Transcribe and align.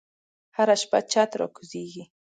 هره 0.55 0.75
شپه 0.81 0.99
چت 1.11 1.31
راکوزیږې 1.39 2.03